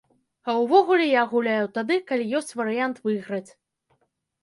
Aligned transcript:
А 0.47 0.53
ўвогуле 0.61 1.05
я 1.09 1.23
гуляю 1.35 1.69
тады, 1.77 2.01
калі 2.09 2.29
ёсць 2.43 2.53
варыянт 2.65 3.05
выйграць. 3.09 3.47